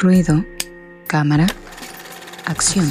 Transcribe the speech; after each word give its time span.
Ruido, 0.00 0.44
cámara, 1.08 1.48
acción. 2.44 2.86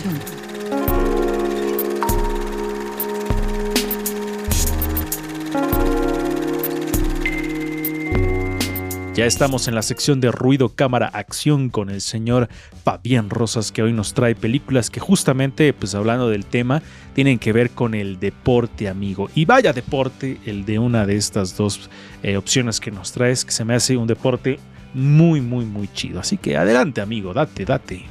Ya 9.15 9.25
estamos 9.25 9.69
en 9.69 9.75
la 9.75 9.83
sección 9.83 10.19
de 10.19 10.31
ruido, 10.31 10.75
cámara, 10.75 11.07
acción 11.07 11.69
con 11.69 11.89
el 11.89 12.01
señor 12.01 12.49
Fabián 12.83 13.29
Rosas 13.29 13.71
que 13.71 13.81
hoy 13.81 13.93
nos 13.93 14.13
trae 14.13 14.35
películas 14.35 14.89
que 14.89 14.99
justamente, 14.99 15.71
pues 15.71 15.95
hablando 15.95 16.27
del 16.27 16.45
tema, 16.45 16.81
tienen 17.13 17.39
que 17.39 17.53
ver 17.53 17.69
con 17.69 17.93
el 17.93 18.19
deporte, 18.19 18.89
amigo. 18.89 19.29
Y 19.33 19.45
vaya 19.45 19.71
deporte 19.71 20.39
el 20.45 20.65
de 20.65 20.77
una 20.77 21.05
de 21.05 21.15
estas 21.15 21.55
dos 21.55 21.89
eh, 22.21 22.35
opciones 22.35 22.81
que 22.81 22.91
nos 22.91 23.13
traes, 23.13 23.45
que 23.45 23.51
se 23.51 23.63
me 23.63 23.75
hace 23.75 23.95
un 23.95 24.07
deporte 24.07 24.59
muy, 24.93 25.41
muy, 25.41 25.65
muy 25.65 25.87
chido. 25.93 26.19
Así 26.19 26.37
que 26.37 26.57
adelante, 26.57 27.01
amigo, 27.01 27.33
date, 27.33 27.65
date. 27.65 28.05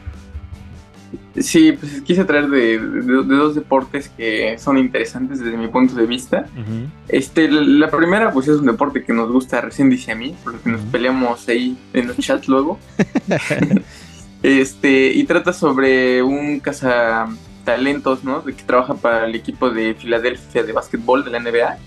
Sí, 1.38 1.72
pues 1.72 2.00
quise 2.02 2.24
traer 2.24 2.48
de, 2.48 2.78
dos 2.78 3.54
deportes 3.54 4.08
que 4.08 4.56
son 4.58 4.78
interesantes 4.78 5.38
desde 5.38 5.56
mi 5.56 5.68
punto 5.68 5.94
de 5.94 6.06
vista. 6.06 6.48
Este, 7.08 7.50
la 7.50 7.90
primera, 7.90 8.32
pues 8.32 8.48
es 8.48 8.56
un 8.56 8.66
deporte 8.66 9.04
que 9.04 9.12
nos 9.12 9.30
gusta, 9.30 9.60
recién 9.60 9.90
dice 9.90 10.12
a 10.12 10.14
mí, 10.14 10.34
porque 10.42 10.70
nos 10.70 10.80
peleamos 10.82 11.46
ahí 11.48 11.76
en 11.92 12.08
los 12.08 12.16
chats 12.18 12.48
luego. 12.48 12.78
este, 14.42 15.12
y 15.12 15.24
trata 15.24 15.52
sobre 15.52 16.22
un 16.22 16.60
cazatalentos, 17.66 18.24
¿no? 18.24 18.40
De 18.40 18.54
que 18.54 18.62
trabaja 18.62 18.94
para 18.94 19.26
el 19.26 19.34
equipo 19.34 19.70
de 19.70 19.94
Filadelfia 19.94 20.62
de 20.62 20.72
básquetbol 20.72 21.24
de 21.24 21.30
la 21.30 21.40
NBA, 21.40 21.78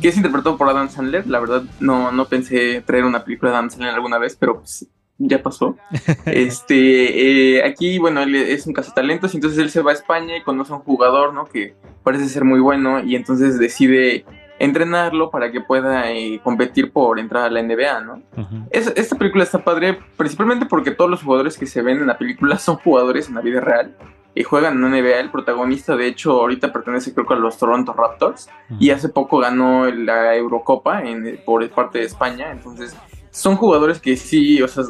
que 0.00 0.08
es 0.08 0.16
interpretado 0.16 0.56
por 0.56 0.68
Adam 0.68 0.88
Sandler. 0.88 1.26
La 1.26 1.40
verdad, 1.40 1.64
no, 1.80 2.12
no 2.12 2.26
pensé 2.26 2.82
traer 2.82 3.04
una 3.04 3.24
película 3.24 3.50
de 3.50 3.56
Adam 3.58 3.70
Sandler 3.70 3.94
alguna 3.94 4.18
vez, 4.18 4.36
pero 4.36 4.60
pues 4.60 4.86
ya 5.18 5.42
pasó. 5.42 5.76
este, 6.26 7.56
eh, 7.56 7.64
aquí, 7.64 7.98
bueno, 7.98 8.22
él 8.22 8.34
es 8.36 8.66
un 8.66 8.72
cazatalentos, 8.72 9.34
entonces 9.34 9.58
él 9.58 9.70
se 9.70 9.82
va 9.82 9.90
a 9.90 9.94
España 9.94 10.36
y 10.36 10.42
conoce 10.42 10.72
a 10.72 10.76
un 10.76 10.82
jugador, 10.82 11.34
¿no? 11.34 11.46
Que 11.46 11.74
parece 12.04 12.28
ser 12.28 12.44
muy 12.44 12.60
bueno 12.60 13.02
y 13.02 13.16
entonces 13.16 13.58
decide 13.58 14.24
entrenarlo 14.60 15.30
para 15.30 15.50
que 15.50 15.60
pueda 15.60 16.12
eh, 16.12 16.40
competir 16.44 16.92
por 16.92 17.18
entrar 17.18 17.44
a 17.44 17.50
la 17.50 17.60
NBA, 17.60 18.00
¿no? 18.02 18.22
esta 18.70 19.16
película 19.16 19.42
está 19.42 19.64
padre 19.64 19.98
principalmente 20.16 20.64
porque 20.64 20.92
todos 20.92 21.10
los 21.10 21.24
jugadores 21.24 21.58
que 21.58 21.66
se 21.66 21.82
ven 21.82 21.98
en 21.98 22.06
la 22.06 22.16
película 22.16 22.56
son 22.60 22.76
jugadores 22.76 23.28
en 23.28 23.34
la 23.34 23.40
vida 23.40 23.60
real 23.60 23.96
y 24.34 24.42
juegan 24.42 24.74
en 24.74 24.82
la 24.82 24.88
NBA. 24.88 25.20
El 25.20 25.30
protagonista, 25.30 25.96
de 25.96 26.06
hecho, 26.06 26.32
ahorita 26.32 26.72
pertenece 26.72 27.14
creo 27.14 27.26
que 27.26 27.34
a 27.34 27.36
los 27.36 27.56
Toronto 27.58 27.92
Raptors 27.92 28.48
y 28.78 28.90
hace 28.90 29.08
poco 29.08 29.38
ganó 29.38 29.86
la 29.90 30.34
Eurocopa 30.36 31.02
en, 31.02 31.40
por 31.44 31.68
parte 31.70 31.98
de 31.98 32.04
España, 32.04 32.50
entonces 32.50 32.96
son 33.34 33.56
jugadores 33.56 33.98
que 33.98 34.16
sí, 34.16 34.62
o 34.62 34.68
sea, 34.68 34.84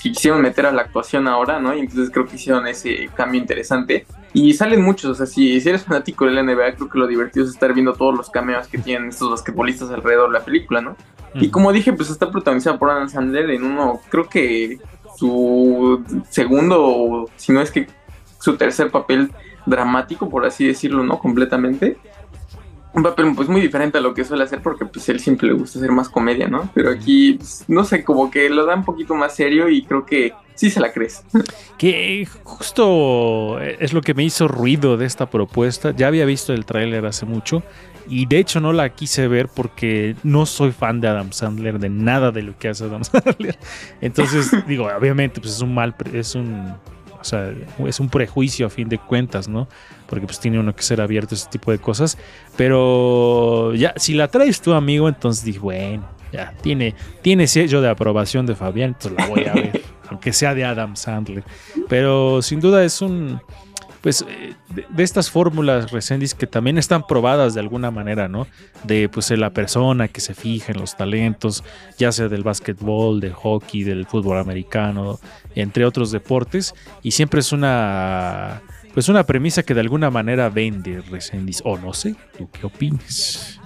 que 0.00 0.12
quisieron 0.12 0.40
meter 0.40 0.66
a 0.66 0.72
la 0.72 0.82
actuación 0.82 1.26
ahora, 1.26 1.58
¿no? 1.58 1.74
Y 1.74 1.80
entonces 1.80 2.10
creo 2.10 2.26
que 2.26 2.36
hicieron 2.36 2.64
ese 2.68 3.10
cambio 3.16 3.40
interesante. 3.40 4.06
Y 4.32 4.54
salen 4.54 4.82
muchos, 4.82 5.10
o 5.10 5.14
sea, 5.16 5.26
si, 5.26 5.56
eres 5.56 5.82
fanático 5.82 6.24
de 6.24 6.30
la 6.30 6.44
NBA, 6.44 6.76
creo 6.76 6.88
que 6.88 6.98
lo 6.98 7.08
divertido 7.08 7.44
es 7.44 7.50
estar 7.50 7.74
viendo 7.74 7.92
todos 7.92 8.16
los 8.16 8.30
cameos 8.30 8.68
que 8.68 8.78
tienen 8.78 9.08
estos 9.08 9.30
basquetbolistas 9.30 9.90
alrededor 9.90 10.30
de 10.30 10.38
la 10.38 10.44
película, 10.44 10.80
¿no? 10.80 10.96
Y 11.34 11.50
como 11.50 11.72
dije, 11.72 11.92
pues 11.92 12.08
está 12.08 12.30
protagonizada 12.30 12.78
por 12.78 12.88
Adam 12.88 13.08
Sandler 13.08 13.50
en 13.50 13.64
uno, 13.64 14.00
creo 14.10 14.28
que 14.28 14.78
su 15.16 16.04
segundo, 16.30 17.28
si 17.36 17.52
no 17.52 17.60
es 17.60 17.72
que 17.72 17.88
su 18.42 18.56
tercer 18.56 18.90
papel 18.90 19.30
dramático, 19.66 20.28
por 20.28 20.44
así 20.44 20.66
decirlo, 20.66 21.04
¿no? 21.04 21.20
Completamente 21.20 21.96
un 22.94 23.02
papel 23.02 23.32
pues 23.34 23.48
muy 23.48 23.60
diferente 23.60 23.98
a 23.98 24.00
lo 24.00 24.12
que 24.12 24.24
suele 24.24 24.44
hacer 24.44 24.60
porque 24.60 24.84
pues 24.84 25.08
él 25.08 25.18
siempre 25.18 25.48
le 25.48 25.54
gusta 25.54 25.78
hacer 25.78 25.90
más 25.90 26.08
comedia, 26.08 26.48
¿no? 26.48 26.68
Pero 26.74 26.90
aquí, 26.90 27.34
pues, 27.34 27.64
no 27.68 27.84
sé, 27.84 28.04
como 28.04 28.30
que 28.30 28.50
lo 28.50 28.66
da 28.66 28.74
un 28.74 28.84
poquito 28.84 29.14
más 29.14 29.34
serio 29.34 29.68
y 29.68 29.82
creo 29.82 30.04
que 30.04 30.32
sí 30.54 30.70
se 30.70 30.80
la 30.80 30.92
crees. 30.92 31.24
Que 31.78 32.28
justo 32.44 33.58
es 33.58 33.92
lo 33.92 34.02
que 34.02 34.14
me 34.14 34.22
hizo 34.22 34.46
ruido 34.46 34.96
de 34.96 35.04
esta 35.04 35.28
propuesta. 35.28 35.90
Ya 35.96 36.06
había 36.06 36.24
visto 36.24 36.52
el 36.52 36.64
tráiler 36.64 37.04
hace 37.06 37.26
mucho 37.26 37.64
y 38.08 38.26
de 38.26 38.38
hecho 38.38 38.60
no 38.60 38.72
la 38.72 38.90
quise 38.90 39.26
ver 39.26 39.48
porque 39.48 40.14
no 40.22 40.46
soy 40.46 40.70
fan 40.70 41.00
de 41.00 41.08
Adam 41.08 41.32
Sandler, 41.32 41.80
de 41.80 41.88
nada 41.88 42.30
de 42.30 42.42
lo 42.42 42.56
que 42.56 42.68
hace 42.68 42.84
Adam 42.84 43.02
Sandler. 43.04 43.58
Entonces, 44.00 44.52
digo, 44.68 44.86
obviamente 44.96 45.40
pues 45.40 45.54
es 45.54 45.60
un 45.60 45.74
mal, 45.74 45.96
es 46.12 46.36
un 46.36 46.74
o 47.22 47.24
sea, 47.24 47.54
es 47.86 48.00
un 48.00 48.08
prejuicio 48.08 48.66
a 48.66 48.70
fin 48.70 48.88
de 48.88 48.98
cuentas, 48.98 49.48
¿no? 49.48 49.68
Porque 50.08 50.26
pues 50.26 50.40
tiene 50.40 50.58
uno 50.58 50.74
que 50.74 50.82
ser 50.82 51.00
abierto 51.00 51.34
a 51.34 51.38
ese 51.38 51.48
tipo 51.48 51.70
de 51.70 51.78
cosas. 51.78 52.18
Pero 52.56 53.74
ya, 53.74 53.94
si 53.96 54.14
la 54.14 54.28
traes 54.28 54.60
tu 54.60 54.72
amigo, 54.72 55.08
entonces 55.08 55.44
dije, 55.44 55.60
bueno, 55.60 56.04
ya, 56.32 56.52
tiene, 56.60 56.94
tiene 57.22 57.46
sello 57.46 57.80
de 57.80 57.88
aprobación 57.88 58.44
de 58.44 58.56
Fabián, 58.56 58.96
entonces 58.98 59.12
la 59.16 59.26
voy 59.28 59.44
a 59.44 59.54
ver, 59.54 59.82
aunque 60.10 60.32
sea 60.32 60.54
de 60.54 60.64
Adam 60.64 60.96
Sandler. 60.96 61.44
Pero 61.88 62.42
sin 62.42 62.58
duda 62.58 62.84
es 62.84 63.00
un, 63.00 63.40
pues 64.02 64.24
eh, 64.28 64.54
de, 64.74 65.02
estas 65.02 65.30
fórmulas 65.30 65.90
Resendis 65.90 66.34
que 66.34 66.46
también 66.46 66.76
están 66.76 67.06
probadas 67.06 67.54
de 67.54 67.60
alguna 67.60 67.90
manera, 67.90 68.28
¿no? 68.28 68.46
De 68.84 69.08
pues 69.08 69.30
la 69.30 69.50
persona 69.50 70.08
que 70.08 70.20
se 70.20 70.34
fija 70.34 70.72
en 70.72 70.80
los 70.80 70.96
talentos, 70.96 71.64
ya 71.98 72.12
sea 72.12 72.28
del 72.28 72.42
básquetbol, 72.42 73.20
del 73.20 73.32
hockey, 73.32 73.84
del 73.84 74.06
fútbol 74.06 74.38
americano, 74.38 75.20
entre 75.54 75.86
otros 75.86 76.10
deportes, 76.10 76.74
y 77.02 77.12
siempre 77.12 77.40
es 77.40 77.52
una 77.52 78.60
pues 78.92 79.08
una 79.08 79.24
premisa 79.24 79.62
que 79.62 79.72
de 79.72 79.80
alguna 79.80 80.10
manera 80.10 80.50
vende 80.50 81.00
Resendis, 81.00 81.62
o 81.64 81.78
no 81.78 81.94
sé, 81.94 82.14
¿tú 82.36 82.50
qué 82.50 82.66
opinas? 82.66 83.61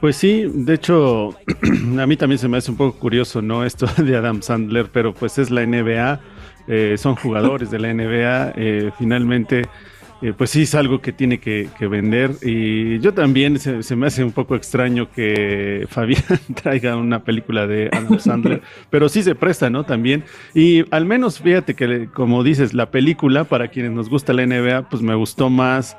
Pues 0.00 0.16
sí, 0.16 0.50
de 0.52 0.74
hecho, 0.74 1.30
a 1.98 2.06
mí 2.06 2.16
también 2.16 2.38
se 2.38 2.48
me 2.48 2.58
hace 2.58 2.70
un 2.70 2.76
poco 2.76 2.98
curioso, 2.98 3.42
¿no? 3.42 3.64
Esto 3.64 3.86
de 4.02 4.16
Adam 4.16 4.42
Sandler, 4.42 4.90
pero 4.92 5.14
pues 5.14 5.38
es 5.38 5.50
la 5.50 5.66
NBA 5.66 6.20
eh, 6.66 6.96
son 6.96 7.14
jugadores 7.16 7.70
de 7.70 7.78
la 7.78 7.92
NBA, 7.92 8.52
eh, 8.56 8.90
finalmente, 8.98 9.66
eh, 10.22 10.32
pues 10.36 10.50
sí 10.50 10.62
es 10.62 10.74
algo 10.74 11.00
que 11.00 11.12
tiene 11.12 11.38
que, 11.38 11.68
vender. 11.80 12.32
Y 12.42 12.98
yo 13.00 13.12
también 13.12 13.58
se, 13.58 13.96
me 13.96 14.06
hace 14.06 14.24
un 14.24 14.32
poco 14.32 14.56
extraño 14.56 15.10
que 15.10 15.86
Fabián 15.90 16.22
traiga 16.54 16.96
una 16.96 17.22
película 17.22 17.66
de 17.66 17.90
Adam 17.92 18.18
Sandler, 18.18 18.62
pero 18.90 19.08
sí 19.08 19.22
se 19.22 19.34
presta, 19.34 19.68
¿no? 19.68 19.84
También. 19.84 20.24
Y 20.54 20.84
al 20.90 21.04
menos 21.04 21.40
fíjate 21.40 21.74
que, 21.74 22.08
como 22.12 22.42
dices, 22.42 22.72
la 22.72 22.90
película, 22.90 23.44
para 23.44 23.68
quienes 23.68 23.92
nos 23.92 24.08
gusta 24.08 24.32
la 24.32 24.46
NBA, 24.46 24.88
pues 24.88 25.02
me 25.02 25.14
gustó 25.14 25.50
más 25.50 25.98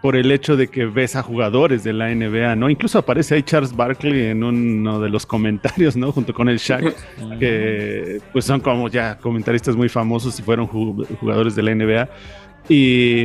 por 0.00 0.14
el 0.14 0.30
hecho 0.30 0.56
de 0.56 0.68
que 0.68 0.86
ves 0.86 1.16
a 1.16 1.22
jugadores 1.22 1.82
de 1.82 1.92
la 1.92 2.14
NBA, 2.14 2.54
¿no? 2.56 2.70
Incluso 2.70 2.98
aparece 2.98 3.34
ahí 3.34 3.42
Charles 3.42 3.74
Barkley 3.74 4.26
en 4.26 4.44
uno 4.44 5.00
de 5.00 5.08
los 5.08 5.26
comentarios, 5.26 5.96
¿no? 5.96 6.12
Junto 6.12 6.32
con 6.32 6.48
el 6.48 6.58
Shaq, 6.58 6.94
que 7.40 8.20
pues 8.32 8.44
son 8.44 8.60
como 8.60 8.88
ya 8.88 9.18
comentaristas 9.18 9.74
muy 9.74 9.88
famosos 9.88 10.38
y 10.38 10.42
fueron 10.42 10.66
jugadores 10.66 11.56
de 11.56 11.62
la 11.62 11.74
NBA. 11.74 12.08
Y, 12.68 13.24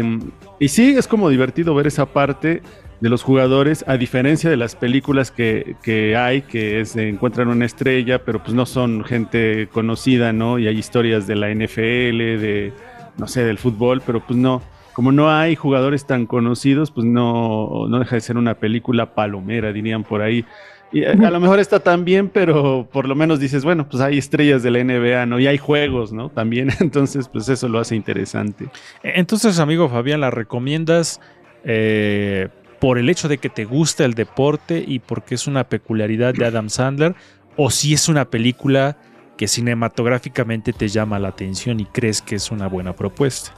y 0.60 0.68
sí, 0.68 0.96
es 0.98 1.08
como 1.08 1.30
divertido 1.30 1.76
ver 1.76 1.88
esa 1.88 2.06
parte 2.06 2.62
de 3.02 3.10
los 3.10 3.22
jugadores, 3.22 3.84
a 3.86 3.98
diferencia 3.98 4.50
de 4.50 4.56
las 4.56 4.76
películas 4.78 5.30
que, 5.30 5.76
que 5.84 6.16
hay, 6.16 6.44
que 6.44 6.86
se 6.86 7.10
encuentran 7.10 7.50
una 7.50 7.66
estrella, 7.66 8.24
pero 8.24 8.42
pues 8.42 8.56
no 8.56 8.66
son 8.66 9.04
gente 9.04 9.68
conocida, 9.74 10.32
¿no? 10.32 10.58
Y 10.58 10.68
hay 10.68 10.78
historias 10.78 11.28
de 11.28 11.36
la 11.36 11.54
NFL, 11.54 12.40
de, 12.40 12.74
no 13.18 13.28
sé, 13.28 13.44
del 13.44 13.58
fútbol, 13.58 14.02
pero 14.06 14.26
pues 14.26 14.40
no 14.40 14.62
como 14.94 15.12
no 15.12 15.32
hay 15.32 15.56
jugadores 15.56 16.06
tan 16.06 16.26
conocidos, 16.26 16.92
pues 16.92 17.06
no, 17.06 17.88
no 17.90 18.00
deja 18.00 18.16
de 18.16 18.22
ser 18.22 18.38
una 18.38 18.54
película 18.54 19.16
palomera, 19.16 19.74
dirían 19.74 20.04
por 20.04 20.22
ahí. 20.22 20.46
Y 20.92 21.02
eh, 21.02 21.10
a, 21.10 21.32
lo 21.32 21.40
mejor 21.40 21.60
está 21.60 21.80
tan 21.80 22.06
bien, 22.06 22.30
pero 22.30 22.88
por 22.92 23.08
lo 23.08 23.16
menos 23.16 23.40
dices, 23.40 23.66
bueno, 23.66 23.90
pues 23.90 24.02
hay 24.02 24.20
estrellas 24.20 24.62
de 24.62 24.70
la 24.70 24.84
NBA, 24.84 25.26
¿no? 25.26 25.40
Y 25.40 25.48
hay 25.48 25.58
juegos, 25.58 26.14
¿no? 26.14 26.30
También, 26.30 26.70
entonces, 26.80 27.28
pues 27.28 27.50
eso 27.50 27.68
lo 27.68 27.80
hace 27.80 27.96
interesante. 27.96 28.70
Entonces, 29.02 29.60
amigo 29.60 29.90
Fabián, 29.90 30.22
¿la 30.22 30.30
recomiendas 30.30 31.20
eh, 31.64 32.50
por 32.80 33.00
el 33.00 33.10
hecho 33.10 33.28
de 33.28 33.40
que 33.40 33.50
te 33.50 33.66
gusta 33.66 34.06
el 34.06 34.14
deporte 34.14 34.84
y 34.86 35.00
porque 35.00 35.36
es 35.36 35.48
una 35.48 35.64
peculiaridad 35.64 36.36
de 36.36 36.46
Adam 36.46 36.70
Sandler? 36.70 37.16
¿O 37.56 37.72
si 37.72 37.94
es 37.94 38.08
una 38.08 38.26
película 38.26 38.98
que 39.38 39.48
cinematográficamente 39.48 40.74
te 40.74 40.88
llama 40.88 41.18
la 41.18 41.30
atención 41.30 41.80
y 41.80 41.86
crees 41.86 42.22
que 42.22 42.36
es 42.36 42.52
una 42.52 42.68
buena 42.68 42.94
propuesta? 42.94 43.52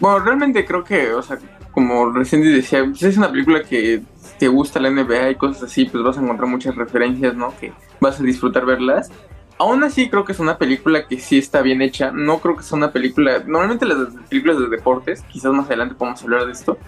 Bueno, 0.00 0.18
realmente 0.20 0.64
creo 0.64 0.82
que, 0.82 1.12
o 1.12 1.22
sea, 1.22 1.38
como 1.72 2.10
recién 2.10 2.42
decía, 2.42 2.84
pues 2.84 3.02
es 3.02 3.18
una 3.18 3.30
película 3.30 3.62
que 3.62 4.02
te 4.38 4.48
gusta 4.48 4.80
la 4.80 4.90
NBA 4.90 5.30
y 5.30 5.34
cosas 5.34 5.64
así, 5.64 5.84
pues 5.84 6.02
vas 6.02 6.16
a 6.16 6.22
encontrar 6.22 6.48
muchas 6.48 6.74
referencias, 6.74 7.36
¿no? 7.36 7.52
Que 7.60 7.72
vas 8.00 8.18
a 8.18 8.22
disfrutar 8.22 8.64
verlas. 8.64 9.10
Aún 9.58 9.84
así 9.84 10.08
creo 10.08 10.24
que 10.24 10.32
es 10.32 10.40
una 10.40 10.56
película 10.56 11.06
que 11.06 11.18
sí 11.18 11.36
está 11.36 11.60
bien 11.60 11.82
hecha. 11.82 12.12
No 12.12 12.38
creo 12.38 12.56
que 12.56 12.62
sea 12.62 12.78
una 12.78 12.92
película... 12.92 13.40
Normalmente 13.46 13.84
las 13.84 14.14
películas 14.30 14.58
de 14.58 14.68
deportes, 14.68 15.22
quizás 15.24 15.52
más 15.52 15.66
adelante 15.66 15.94
podemos 15.94 16.22
hablar 16.22 16.46
de 16.46 16.52
esto, 16.52 16.78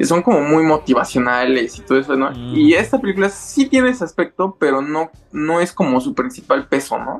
que 0.00 0.06
son 0.06 0.22
como 0.22 0.40
muy 0.40 0.62
motivacionales 0.62 1.76
y 1.76 1.82
todo 1.82 1.98
eso, 1.98 2.16
¿no? 2.16 2.30
Mm. 2.30 2.56
Y 2.56 2.72
esta 2.72 2.98
película 2.98 3.28
sí 3.28 3.66
tiene 3.66 3.90
ese 3.90 4.02
aspecto, 4.02 4.56
pero 4.58 4.80
no, 4.80 5.10
no 5.30 5.60
es 5.60 5.74
como 5.74 6.00
su 6.00 6.14
principal 6.14 6.66
peso, 6.68 6.98
¿no? 6.98 7.18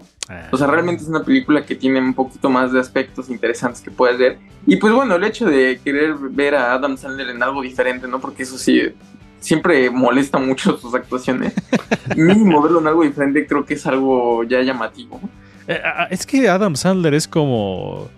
O 0.50 0.56
sea, 0.56 0.66
realmente 0.66 1.02
es 1.02 1.08
una 1.10 1.22
película 1.22 1.66
que 1.66 1.74
tiene 1.74 2.00
un 2.00 2.14
poquito 2.14 2.48
más 2.48 2.72
de 2.72 2.80
aspectos 2.80 3.28
interesantes 3.28 3.82
que 3.82 3.90
puedes 3.90 4.16
ver. 4.16 4.38
Y 4.66 4.76
pues 4.76 4.94
bueno, 4.94 5.16
el 5.16 5.24
hecho 5.24 5.44
de 5.44 5.78
querer 5.84 6.14
ver 6.14 6.54
a 6.54 6.72
Adam 6.72 6.96
Sandler 6.96 7.28
en 7.28 7.42
algo 7.42 7.60
diferente, 7.60 8.08
¿no? 8.08 8.18
Porque 8.18 8.44
eso 8.44 8.56
sí, 8.56 8.80
siempre 9.40 9.90
molesta 9.90 10.38
mucho 10.38 10.78
sus 10.80 10.94
actuaciones. 10.94 11.52
Mínimo 12.16 12.62
verlo 12.62 12.80
en 12.80 12.86
algo 12.86 13.02
diferente 13.02 13.46
creo 13.46 13.66
que 13.66 13.74
es 13.74 13.86
algo 13.86 14.42
ya 14.44 14.62
llamativo. 14.62 15.20
Eh, 15.68 15.82
es 16.08 16.24
que 16.24 16.48
Adam 16.48 16.74
Sandler 16.76 17.12
es 17.12 17.28
como. 17.28 18.08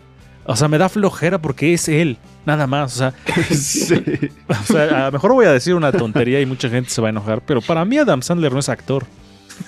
O 0.45 0.55
sea, 0.55 0.69
me 0.69 0.79
da 0.79 0.89
flojera 0.89 1.43
porque 1.43 1.75
es 1.75 1.89
él, 1.89 2.17
nada 2.47 2.67
más. 2.67 2.95
O 2.95 2.99
sea, 2.99 3.15
o 4.49 4.65
sea, 4.65 5.03
a 5.03 5.07
lo 5.07 5.13
mejor 5.13 5.33
voy 5.33 5.47
a 5.47 5.53
decir 5.53 5.75
una 5.75 5.93
tontería 5.93 6.41
y 6.41 6.47
mucha 6.47 6.69
gente 6.69 6.91
se 6.91 7.01
va 7.01 7.09
a 7.09 7.11
enojar, 7.11 7.43
pero 7.47 7.61
para 7.61 7.85
mí 7.85 7.99
Adam 7.99 8.23
Sandler 8.23 8.53
no 8.53 8.59
es 8.61 8.69
actor. 8.69 9.05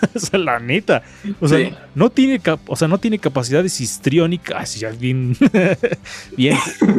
o 0.15 0.19
sea, 0.19 0.39
la 0.39 0.59
neta. 0.59 1.03
O 1.41 1.49
sea, 1.49 1.89
no 1.95 2.11
tiene 2.11 2.41
o 2.67 2.77
sea, 2.77 2.89
no 2.89 2.99
tiene 2.99 3.19
capacidades 3.19 3.81
histriónicas. 3.81 4.81
Ya 4.81 4.91
bien, 4.91 5.37
bien 6.37 6.57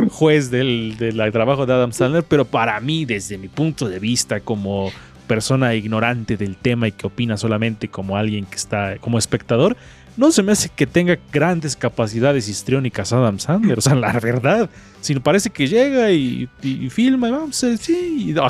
juez 0.09 0.51
del, 0.51 0.95
del 0.97 1.31
trabajo 1.31 1.65
de 1.65 1.73
Adam 1.73 1.91
Sandler, 1.91 2.23
pero 2.23 2.45
para 2.45 2.79
mí, 2.79 3.05
desde 3.05 3.37
mi 3.37 3.47
punto 3.47 3.89
de 3.89 3.99
vista, 3.99 4.39
como 4.39 4.91
persona 5.25 5.73
ignorante 5.73 6.37
del 6.37 6.55
tema 6.55 6.87
y 6.87 6.91
que 6.91 7.07
opina 7.07 7.37
solamente 7.37 7.87
como 7.87 8.17
alguien 8.17 8.45
que 8.45 8.55
está 8.55 8.97
como 8.99 9.17
espectador, 9.17 9.75
no 10.17 10.31
se 10.31 10.43
me 10.43 10.51
hace 10.51 10.69
que 10.69 10.87
tenga 10.87 11.17
grandes 11.31 11.75
capacidades 11.75 12.47
histriónicas 12.47 13.11
Adam 13.13 13.39
Sandler. 13.39 13.77
O 13.77 13.81
sea, 13.81 13.95
la 13.95 14.19
verdad, 14.19 14.69
sino 15.01 15.21
parece 15.21 15.49
que 15.49 15.67
llega 15.67 16.11
y, 16.11 16.49
filma 16.89 17.27
y 17.27 17.31
vamos, 17.31 17.55
sí, 17.55 18.33
y, 18.33 18.37
o 18.37 18.49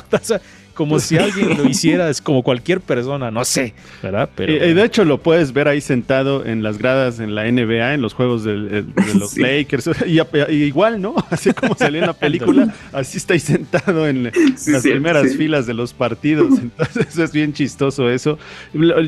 como 0.75 0.99
si 0.99 1.17
alguien 1.17 1.57
lo 1.57 1.67
hiciera, 1.67 2.09
es 2.09 2.21
como 2.21 2.43
cualquier 2.43 2.81
persona, 2.81 3.31
no 3.31 3.43
sé, 3.45 3.73
¿verdad? 4.03 4.29
Pero, 4.35 4.53
y, 4.53 4.73
de 4.73 4.83
hecho 4.83 5.05
lo 5.05 5.19
puedes 5.19 5.53
ver 5.53 5.67
ahí 5.67 5.81
sentado 5.81 6.45
en 6.45 6.61
las 6.61 6.77
gradas 6.77 7.19
en 7.19 7.33
la 7.33 7.49
NBA, 7.49 7.95
en 7.95 8.01
los 8.01 8.13
juegos 8.13 8.43
de, 8.43 8.85
los 9.15 9.37
Lakers, 9.37 9.89
y, 10.05 10.19
igual, 10.53 11.01
¿no? 11.01 11.15
Así 11.31 11.51
como 11.53 11.75
salió 11.75 12.01
en 12.01 12.07
la 12.07 12.13
película, 12.13 12.73
así 12.93 13.17
está 13.17 13.33
ahí 13.33 13.39
sentado 13.39 14.07
en 14.07 14.25
las 14.25 14.83
primeras 14.83 15.35
filas 15.35 15.65
de 15.65 15.73
los 15.73 15.93
partidos, 15.93 16.59
entonces 16.59 17.17
es 17.17 17.31
bien 17.31 17.53
chistoso 17.53 18.09
eso. 18.09 18.37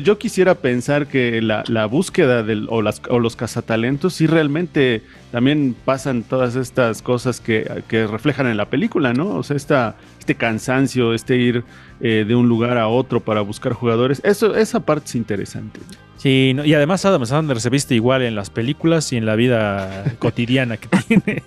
Yo 0.02 0.18
quisiera 0.18 0.54
pensar 0.56 1.06
que 1.06 1.40
la, 1.42 1.86
búsqueda 1.86 2.42
del, 2.42 2.66
o, 2.70 2.82
las, 2.82 3.00
o 3.08 3.18
los 3.18 3.36
cazatalentos 3.36 4.14
sí 4.14 4.26
realmente 4.26 5.02
también 5.30 5.76
pasan 5.84 6.22
todas 6.22 6.56
estas 6.56 7.02
cosas 7.02 7.40
que, 7.40 7.82
que 7.88 8.06
reflejan 8.06 8.46
en 8.46 8.56
la 8.56 8.70
película, 8.70 9.12
¿no? 9.12 9.36
O 9.36 9.42
sea, 9.42 9.56
esta 9.56 9.96
este 10.28 10.34
cansancio, 10.34 11.14
este 11.14 11.36
ir 11.36 11.64
eh, 12.02 12.26
de 12.28 12.34
un 12.34 12.50
lugar 12.50 12.76
a 12.76 12.86
otro 12.88 13.20
para 13.20 13.40
buscar 13.40 13.72
jugadores. 13.72 14.20
Eso, 14.24 14.54
esa 14.56 14.80
parte 14.80 15.06
es 15.06 15.14
interesante. 15.14 15.80
Sí, 16.18 16.54
y 16.66 16.74
además 16.74 17.02
Adam 17.06 17.24
Sandler 17.24 17.62
se 17.62 17.70
viste 17.70 17.94
igual 17.94 18.20
en 18.20 18.34
las 18.34 18.50
películas 18.50 19.10
y 19.14 19.16
en 19.16 19.24
la 19.24 19.36
vida 19.36 20.04
cotidiana 20.18 20.76
que 20.76 20.88
tiene. 20.88 21.42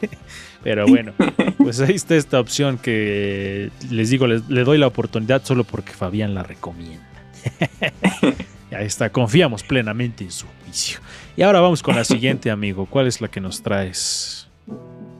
Pero 0.63 0.87
bueno, 0.87 1.13
pues 1.59 1.79
ahí 1.79 1.93
está 1.93 2.15
esta 2.15 2.39
opción 2.39 2.79
que 2.79 3.69
les 3.91 4.09
digo, 4.09 4.25
le 4.25 4.63
doy 4.63 4.79
la 4.79 4.87
oportunidad 4.87 5.43
solo 5.43 5.63
porque 5.63 5.91
Fabián 5.91 6.33
la 6.33 6.41
recomienda. 6.41 7.05
ahí 8.71 8.87
está, 8.87 9.11
confiamos 9.11 9.61
plenamente 9.61 10.23
en 10.23 10.31
su 10.31 10.47
juicio. 10.63 10.99
Y 11.37 11.43
ahora 11.43 11.59
vamos 11.59 11.83
con 11.83 11.95
la 11.95 12.03
siguiente, 12.03 12.49
amigo. 12.49 12.87
¿Cuál 12.87 13.05
es 13.05 13.21
la 13.21 13.27
que 13.27 13.41
nos 13.41 13.61
traes? 13.61 14.50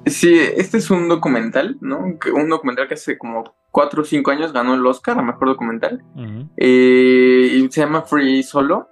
Sí, 0.05 0.35
este 0.35 0.77
es 0.77 0.89
un 0.89 1.07
documental, 1.07 1.77
¿no? 1.81 1.99
Un 2.33 2.49
documental 2.49 2.87
que 2.87 2.95
hace 2.95 3.17
como 3.17 3.55
4 3.71 4.01
o 4.01 4.05
5 4.05 4.31
años 4.31 4.53
ganó 4.53 4.73
el 4.73 4.85
Oscar 4.85 5.17
a 5.19 5.21
Mejor 5.21 5.49
Documental. 5.49 6.03
Eh, 6.57 7.51
y 7.53 7.71
se 7.71 7.81
llama 7.81 8.01
Free 8.01 8.43
Solo. 8.43 8.89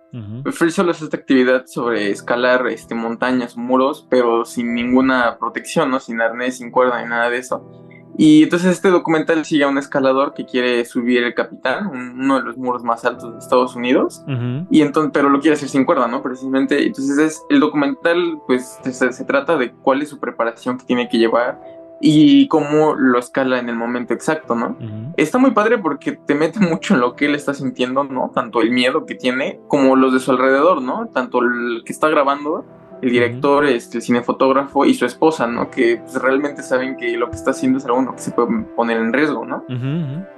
Free 0.51 0.71
Solo 0.71 0.91
es 0.91 1.01
esta 1.01 1.17
actividad 1.17 1.65
sobre 1.65 2.11
escalar 2.11 2.67
este, 2.67 2.95
montañas, 2.95 3.57
muros, 3.57 4.07
pero 4.09 4.45
sin 4.45 4.73
ninguna 4.73 5.37
protección, 5.39 5.91
¿no? 5.91 5.99
Sin 5.99 6.21
arnés, 6.21 6.57
sin 6.57 6.71
cuerda 6.71 7.01
ni 7.01 7.09
nada 7.09 7.29
de 7.29 7.37
eso. 7.37 7.88
Y 8.21 8.43
entonces 8.43 8.71
este 8.71 8.89
documental 8.89 9.45
sigue 9.45 9.63
a 9.63 9.69
un 9.69 9.77
escalador 9.77 10.33
que 10.33 10.45
quiere 10.45 10.83
subir 10.83 11.23
el 11.23 11.33
Capitán, 11.33 11.87
uno 11.87 12.39
de 12.39 12.43
los 12.43 12.57
muros 12.57 12.83
más 12.83 13.05
altos 13.05 13.31
de 13.31 13.39
Estados 13.39 13.77
Unidos, 13.77 14.25
y 14.69 14.81
entonces, 14.81 15.11
pero 15.13 15.29
lo 15.29 15.39
quiere 15.39 15.55
hacer 15.55 15.69
sin 15.69 15.85
cuerda, 15.85 16.05
¿no? 16.09 16.21
Precisamente, 16.21 16.85
entonces 16.85 17.17
es, 17.17 17.41
el 17.49 17.61
documental 17.61 18.41
pues 18.45 18.77
se, 18.83 19.23
trata 19.23 19.55
de 19.55 19.71
cuál 19.71 20.01
es 20.01 20.09
su 20.09 20.19
preparación 20.19 20.77
que 20.77 20.83
tiene 20.83 21.07
que 21.07 21.17
llevar 21.17 21.61
y 22.01 22.49
cómo 22.49 22.93
lo 22.93 23.19
escala 23.19 23.57
en 23.57 23.69
el 23.69 23.77
momento 23.77 24.13
exacto, 24.13 24.53
¿no? 24.53 24.75
Está 25.15 25.37
muy 25.37 25.51
padre 25.51 25.77
porque 25.77 26.11
te 26.11 26.35
mete 26.35 26.59
mucho 26.69 26.95
en 26.95 26.99
lo 26.99 27.15
que 27.15 27.27
él 27.27 27.35
está 27.35 27.53
sintiendo, 27.53 28.03
¿no? 28.03 28.33
Tanto 28.35 28.59
el 28.59 28.71
miedo 28.71 29.05
que 29.05 29.15
tiene 29.15 29.61
como 29.69 29.95
los 29.95 30.11
de 30.11 30.19
su 30.19 30.31
alrededor, 30.31 30.81
¿no? 30.81 31.07
Tanto 31.07 31.39
el 31.39 31.83
que 31.85 31.93
está 31.93 32.09
grabando 32.09 32.65
el 33.01 33.09
director, 33.09 33.65
este, 33.65 33.97
el 33.97 34.03
cinefotógrafo 34.03 34.85
y 34.85 34.93
su 34.93 35.05
esposa, 35.05 35.47
¿no? 35.47 35.69
Que 35.69 35.97
pues, 35.97 36.15
realmente 36.15 36.61
saben 36.61 36.97
que 36.97 37.17
lo 37.17 37.29
que 37.29 37.35
está 37.35 37.51
haciendo 37.51 37.77
es 37.77 37.85
algo 37.85 38.13
que 38.13 38.21
se 38.21 38.31
puede 38.31 38.63
poner 38.75 38.97
en 38.97 39.13
riesgo, 39.13 39.45
¿no? 39.45 39.63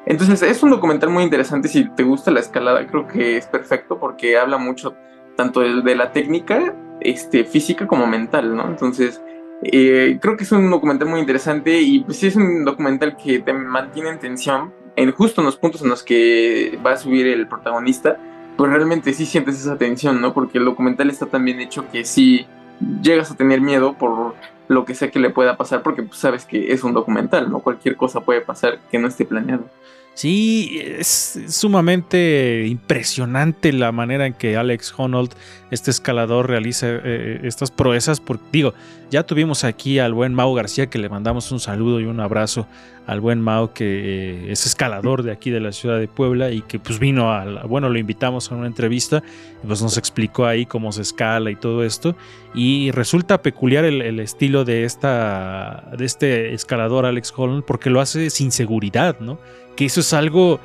Entonces 0.05 0.41
es 0.41 0.63
un 0.63 0.69
documental 0.69 1.09
muy 1.09 1.23
interesante, 1.23 1.67
si 1.67 1.89
te 1.89 2.03
gusta 2.03 2.31
la 2.31 2.39
escalada 2.39 2.85
creo 2.87 3.07
que 3.07 3.37
es 3.37 3.47
perfecto 3.47 3.99
porque 3.99 4.37
habla 4.37 4.57
mucho 4.57 4.95
tanto 5.35 5.61
de, 5.61 5.95
la 5.95 6.11
técnica 6.11 6.75
este, 6.99 7.43
física 7.43 7.87
como 7.87 8.07
mental, 8.07 8.55
¿no? 8.55 8.67
Entonces 8.67 9.21
eh, 9.63 10.17
creo 10.21 10.37
que 10.37 10.43
es 10.43 10.51
un 10.51 10.69
documental 10.69 11.07
muy 11.07 11.19
interesante 11.19 11.79
y 11.79 12.01
pues 12.01 12.17
sí 12.17 12.27
es 12.27 12.35
un 12.35 12.65
documental 12.65 13.15
que 13.17 13.39
te 13.39 13.53
mantiene 13.53 14.09
en 14.09 14.19
tensión 14.19 14.73
en 14.95 15.11
justo 15.11 15.41
en 15.41 15.45
los 15.45 15.57
puntos 15.57 15.81
en 15.81 15.89
los 15.89 16.03
que 16.03 16.79
va 16.85 16.93
a 16.93 16.97
subir 16.97 17.27
el 17.27 17.47
protagonista 17.47 18.17
pues 18.61 18.73
realmente 18.73 19.11
sí 19.15 19.25
sientes 19.25 19.59
esa 19.59 19.75
tensión, 19.75 20.21
¿no? 20.21 20.35
Porque 20.35 20.59
el 20.59 20.65
documental 20.65 21.09
está 21.09 21.25
tan 21.25 21.43
bien 21.43 21.59
hecho 21.59 21.89
que 21.91 22.05
sí 22.05 22.45
llegas 23.01 23.31
a 23.31 23.35
tener 23.35 23.59
miedo 23.59 23.95
por 23.97 24.35
lo 24.67 24.85
que 24.85 24.93
sea 24.93 25.09
que 25.09 25.17
le 25.17 25.31
pueda 25.31 25.57
pasar, 25.57 25.81
porque 25.81 26.03
pues, 26.03 26.19
sabes 26.19 26.45
que 26.45 26.71
es 26.71 26.83
un 26.83 26.93
documental, 26.93 27.49
¿no? 27.49 27.61
Cualquier 27.61 27.95
cosa 27.95 28.21
puede 28.21 28.41
pasar 28.41 28.77
que 28.91 28.99
no 28.99 29.07
esté 29.07 29.25
planeado. 29.25 29.65
Sí, 30.13 30.79
es 30.79 31.39
sumamente 31.47 32.67
impresionante 32.67 33.73
la 33.73 33.91
manera 33.91 34.27
en 34.27 34.35
que 34.35 34.55
Alex 34.57 34.93
Honnold, 34.95 35.31
este 35.71 35.89
escalador, 35.89 36.47
realiza 36.47 36.85
eh, 36.87 37.39
estas 37.41 37.71
proezas. 37.71 38.19
Porque, 38.19 38.43
digo, 38.51 38.75
ya 39.09 39.23
tuvimos 39.23 39.63
aquí 39.63 39.97
al 39.97 40.13
buen 40.13 40.35
Mau 40.35 40.53
García, 40.53 40.85
que 40.85 40.99
le 40.99 41.09
mandamos 41.09 41.51
un 41.51 41.59
saludo 41.59 41.99
y 41.99 42.05
un 42.05 42.19
abrazo 42.19 42.67
al 43.07 43.19
buen 43.19 43.41
Mau, 43.41 43.73
que 43.73 43.85
eh, 43.85 44.51
es 44.51 44.65
escalador 44.65 45.23
de 45.23 45.31
aquí 45.31 45.49
de 45.49 45.59
la 45.59 45.71
ciudad 45.71 45.99
de 45.99 46.07
Puebla 46.07 46.51
y 46.51 46.61
que 46.61 46.79
pues 46.79 46.99
vino 46.99 47.31
a, 47.31 47.63
bueno, 47.65 47.89
lo 47.89 47.97
invitamos 47.97 48.51
a 48.51 48.55
una 48.55 48.67
entrevista 48.67 49.23
y 49.63 49.67
pues 49.67 49.81
nos 49.81 49.97
explicó 49.97 50.45
ahí 50.45 50.65
cómo 50.65 50.91
se 50.91 51.01
escala 51.01 51.51
y 51.51 51.55
todo 51.55 51.83
esto. 51.83 52.15
Y 52.53 52.91
resulta 52.91 53.41
peculiar 53.41 53.85
el, 53.85 54.19
estilo 54.19 54.65
de, 54.65 54.83
esta, 54.83 55.89
de 55.97 56.05
este 56.05 56.53
escalador 56.53 57.05
Alex 57.05 57.33
Honnold 57.35 57.63
porque 57.63 57.89
lo 57.89 58.01
hace 58.01 58.29
sin 58.29 58.51
seguridad, 58.51 59.19
¿no? 59.19 59.39
que 59.75 59.85
eso 59.85 60.01
es 60.01 60.13
algo, 60.13 60.59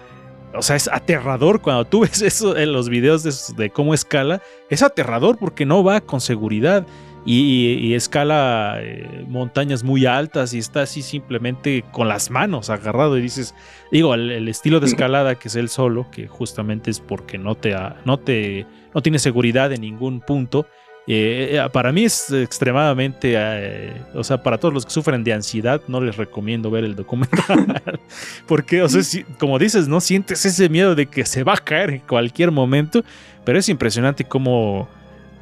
o 0.54 0.62
sea, 0.62 0.76
es 0.76 0.88
aterrador 0.88 1.60
cuando 1.60 1.84
tú 1.84 2.00
ves 2.00 2.22
eso 2.22 2.56
en 2.56 2.72
los 2.72 2.88
videos 2.88 3.56
de, 3.56 3.70
cómo 3.70 3.94
escala, 3.94 4.42
es 4.70 4.82
aterrador 4.82 5.38
porque 5.38 5.66
no 5.66 5.84
va 5.84 6.00
con 6.00 6.20
seguridad 6.20 6.86
y, 7.26 7.94
escala 7.94 8.78
eh, 8.80 9.24
montañas 9.28 9.82
muy 9.82 10.06
altas 10.06 10.54
y 10.54 10.58
está 10.58 10.82
así 10.82 11.02
simplemente 11.02 11.84
con 11.92 12.08
las 12.08 12.30
manos 12.30 12.70
agarrado 12.70 13.18
y 13.18 13.22
dices, 13.22 13.54
digo, 13.90 14.14
el, 14.14 14.48
estilo 14.48 14.80
de 14.80 14.86
escalada 14.86 15.34
que 15.34 15.48
es 15.48 15.56
el 15.56 15.68
solo, 15.68 16.10
que 16.10 16.28
justamente 16.28 16.90
es 16.90 17.00
porque 17.00 17.36
no 17.36 17.56
te, 17.56 17.74
no 18.04 18.18
te, 18.18 18.66
no 18.94 19.02
tiene 19.02 19.18
seguridad 19.18 19.72
en 19.72 19.80
ningún 19.80 20.20
punto 20.20 20.66
eh, 21.08 21.60
eh, 21.64 21.68
para 21.72 21.92
mí 21.92 22.04
es 22.04 22.32
extremadamente, 22.32 23.34
eh, 23.36 24.02
o 24.14 24.24
sea, 24.24 24.42
para 24.42 24.58
todos 24.58 24.74
los 24.74 24.84
que 24.84 24.90
sufren 24.90 25.22
de 25.22 25.32
ansiedad, 25.32 25.80
no 25.86 26.00
les 26.00 26.16
recomiendo 26.16 26.68
ver 26.70 26.84
el 26.84 26.96
documental. 26.96 27.80
Porque, 28.46 28.82
o 28.82 28.88
sea, 28.88 29.24
como 29.38 29.58
dices, 29.58 29.86
no 29.86 30.00
sientes 30.00 30.44
ese 30.44 30.68
miedo 30.68 30.96
de 30.96 31.06
que 31.06 31.24
se 31.24 31.44
va 31.44 31.54
a 31.54 31.58
caer 31.58 31.90
en 31.90 32.00
cualquier 32.00 32.50
momento, 32.50 33.04
pero 33.44 33.58
es 33.58 33.68
impresionante 33.68 34.24
como 34.24 34.88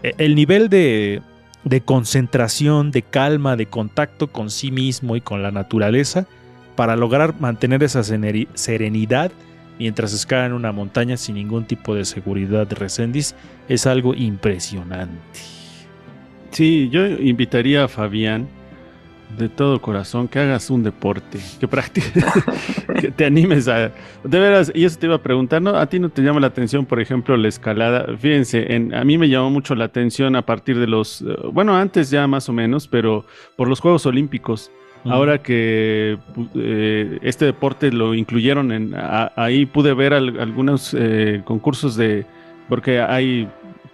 el 0.02 0.34
nivel 0.34 0.68
de, 0.68 1.22
de 1.64 1.80
concentración, 1.80 2.90
de 2.90 3.02
calma, 3.02 3.56
de 3.56 3.66
contacto 3.66 4.30
con 4.30 4.50
sí 4.50 4.70
mismo 4.70 5.16
y 5.16 5.20
con 5.20 5.42
la 5.42 5.50
naturaleza 5.50 6.26
para 6.76 6.96
lograr 6.96 7.40
mantener 7.40 7.82
esa 7.82 8.02
serenidad 8.02 9.32
mientras 9.78 10.12
escala 10.12 10.46
en 10.46 10.52
una 10.52 10.72
montaña 10.72 11.16
sin 11.16 11.36
ningún 11.36 11.64
tipo 11.64 11.94
de 11.94 12.04
seguridad 12.04 12.66
de 12.66 12.74
es 13.68 13.86
algo 13.86 14.14
impresionante. 14.14 15.18
Sí, 16.50 16.88
yo 16.90 17.06
invitaría 17.06 17.84
a 17.84 17.88
Fabián 17.88 18.46
de 19.38 19.48
todo 19.48 19.80
corazón 19.80 20.28
que 20.28 20.38
hagas 20.38 20.70
un 20.70 20.82
deporte, 20.82 21.38
que 21.58 21.66
practiques, 21.66 22.24
que 23.00 23.10
te 23.10 23.24
animes 23.24 23.68
a... 23.68 23.90
De 24.22 24.38
veras, 24.38 24.70
y 24.74 24.84
eso 24.84 24.98
te 24.98 25.06
iba 25.06 25.16
a 25.16 25.22
preguntar, 25.22 25.60
¿no? 25.60 25.76
¿A 25.76 25.86
ti 25.86 25.98
no 25.98 26.08
te 26.08 26.22
llama 26.22 26.40
la 26.40 26.46
atención, 26.48 26.86
por 26.86 27.00
ejemplo, 27.00 27.36
la 27.36 27.48
escalada? 27.48 28.06
Fíjense, 28.18 28.74
en, 28.74 28.94
a 28.94 29.04
mí 29.04 29.18
me 29.18 29.28
llamó 29.28 29.50
mucho 29.50 29.74
la 29.74 29.86
atención 29.86 30.36
a 30.36 30.42
partir 30.42 30.78
de 30.78 30.86
los... 30.86 31.22
Eh, 31.22 31.36
bueno, 31.52 31.76
antes 31.76 32.10
ya 32.10 32.26
más 32.26 32.48
o 32.48 32.52
menos, 32.52 32.86
pero 32.86 33.26
por 33.56 33.68
los 33.68 33.80
Juegos 33.80 34.06
Olímpicos. 34.06 34.70
Ahora 35.06 35.42
que 35.42 36.16
eh, 36.54 37.18
este 37.20 37.44
deporte 37.44 37.92
lo 37.92 38.14
incluyeron 38.14 38.72
en... 38.72 38.94
ahí 39.36 39.66
pude 39.66 39.92
ver 39.92 40.14
algunos 40.14 40.96
eh, 40.98 41.42
concursos 41.44 41.96
de... 41.96 42.24
Porque 42.70 43.00
hay 43.00 43.46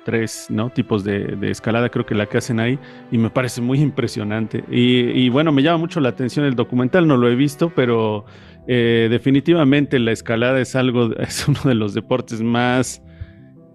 tres 0.05 0.47
¿no? 0.51 0.71
tipos 0.71 1.05
de, 1.05 1.39
escalada, 1.43 1.89
creo 1.89 2.07
que 2.07 2.15
la 2.15 2.27
que 2.27 2.39
hacen 2.39 2.61
ahí, 2.61 2.79
y 3.11 3.19
me 3.19 3.31
parece 3.31 3.61
muy 3.61 3.81
impresionante. 3.83 4.65
Y, 4.71 5.29
bueno, 5.29 5.53
me 5.53 5.63
llama 5.63 5.79
mucho 5.79 6.01
la 6.01 6.11
atención 6.11 6.45
el 6.45 6.55
documental, 6.55 7.07
no 7.07 7.17
lo 7.17 7.29
he 7.29 7.35
visto, 7.35 7.73
pero 7.75 8.25
eh, 8.67 9.09
definitivamente 9.11 9.99
la 9.99 10.13
escalada 10.13 10.61
es 10.61 10.77
algo, 10.77 11.15
es 11.19 11.47
uno 11.49 11.61
de 11.65 11.75
los 11.75 11.95
deportes 11.95 12.41
más 12.43 13.03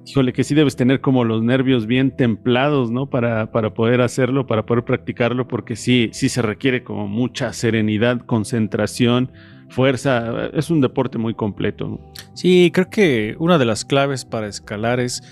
híjole, 0.08 0.34
que 0.34 0.44
sí 0.44 0.54
debes 0.54 0.76
tener 0.76 1.02
como 1.02 1.24
los 1.24 1.42
nervios 1.42 1.88
bien 1.88 2.12
templados, 2.12 2.92
¿no? 2.92 3.10
Para, 3.10 3.52
para 3.52 3.74
poder 3.74 4.02
hacerlo, 4.02 4.46
para 4.46 4.66
poder 4.66 4.86
practicarlo, 4.86 5.48
porque 5.48 5.76
sí, 5.76 6.10
sí 6.14 6.30
se 6.30 6.42
requiere 6.42 6.84
como 6.84 7.08
mucha 7.08 7.52
serenidad, 7.54 8.22
concentración, 8.22 9.32
fuerza. 9.70 10.48
Es 10.54 10.70
un 10.70 10.82
deporte 10.82 11.18
muy 11.18 11.34
completo. 11.34 12.00
Sí, 12.34 12.72
creo 12.74 12.90
que 12.90 13.36
una 13.40 13.58
de 13.58 13.66
las 13.66 13.84
claves 13.86 14.26
para 14.26 14.48
escalar 14.48 15.00
es 15.00 15.24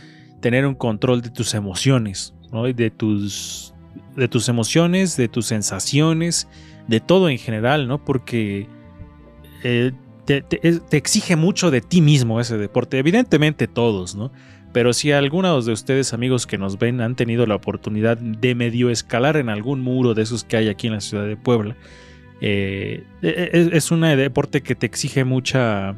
tener 0.43 0.67
un 0.67 0.75
control 0.75 1.21
de 1.21 1.29
tus 1.29 1.53
emociones, 1.53 2.33
¿no? 2.51 2.65
de 2.65 2.91
tus, 2.91 3.73
de 4.17 4.27
tus 4.27 4.49
emociones, 4.49 5.15
de 5.15 5.29
tus 5.29 5.45
sensaciones, 5.45 6.49
de 6.89 6.99
todo 6.99 7.29
en 7.29 7.37
general, 7.37 7.87
¿no? 7.87 8.03
Porque 8.03 8.67
eh, 9.63 9.93
te, 10.25 10.43
exige 10.91 11.37
mucho 11.37 11.71
de 11.71 11.79
ti 11.79 12.01
mismo 12.01 12.41
ese 12.41 12.57
deporte. 12.57 12.99
Evidentemente 12.99 13.69
todos, 13.69 14.15
¿no? 14.15 14.33
Pero 14.73 14.91
si 14.91 15.13
algunos 15.13 15.65
de 15.65 15.71
ustedes, 15.71 16.13
amigos 16.13 16.45
que 16.45 16.57
nos 16.57 16.77
ven, 16.77 16.99
han 16.99 17.15
tenido 17.15 17.45
la 17.45 17.55
oportunidad 17.55 18.17
de 18.17 18.53
medio 18.53 18.89
escalar 18.89 19.37
en 19.37 19.47
algún 19.47 19.79
muro 19.79 20.13
de 20.13 20.23
esos 20.23 20.43
que 20.43 20.57
hay 20.57 20.67
aquí 20.67 20.87
en 20.87 20.93
la 20.93 20.99
ciudad 20.99 21.25
de 21.25 21.37
Puebla, 21.37 21.77
eh, 22.41 23.05
e, 23.21 23.29
e, 23.29 23.69
es 23.71 23.91
un 23.91 24.01
deporte 24.01 24.61
que 24.61 24.75
te 24.75 24.87
exige 24.87 25.23
mucha, 25.23 25.95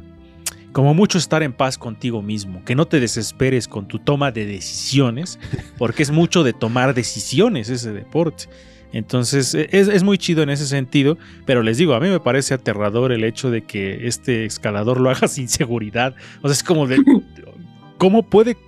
como 0.76 0.92
mucho 0.92 1.16
estar 1.16 1.42
en 1.42 1.54
paz 1.54 1.78
contigo 1.78 2.20
mismo, 2.20 2.62
que 2.66 2.74
no 2.74 2.86
te 2.86 3.00
desesperes 3.00 3.66
con 3.66 3.88
tu 3.88 3.98
toma 3.98 4.30
de 4.30 4.44
decisiones, 4.44 5.38
porque 5.78 6.02
es 6.02 6.10
mucho 6.10 6.44
de 6.44 6.52
tomar 6.52 6.92
decisiones 6.92 7.70
ese 7.70 7.94
deporte. 7.94 8.44
Entonces 8.92 9.54
e, 9.54 9.70
es, 9.70 10.02
muy 10.02 10.18
chido 10.18 10.42
en 10.42 10.50
ese 10.50 10.66
sentido, 10.66 11.16
pero 11.46 11.62
les 11.62 11.78
digo, 11.78 11.94
a 11.94 12.00
mí 12.00 12.10
me 12.10 12.20
parece 12.20 12.52
aterrador 12.52 13.10
el 13.10 13.24
hecho 13.24 13.50
de 13.50 13.62
que 13.62 14.06
este 14.06 14.44
escalador 14.44 15.00
lo 15.00 15.08
haga 15.08 15.28
sin 15.28 15.48
seguridad. 15.48 16.14
O 16.42 16.48
sea, 16.48 16.52
es 16.52 16.62
como 16.62 16.86
de... 16.86 16.98
¿Cómo 17.96 18.24
puede 18.24 18.58